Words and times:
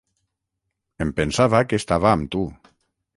Em 1.05 1.11
pensava 1.19 1.61
que 1.73 1.81
estava 1.83 2.09
amb 2.13 2.33
tu. 2.37 2.43